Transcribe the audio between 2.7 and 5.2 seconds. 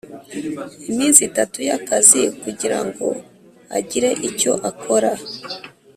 ngo agire icyo akora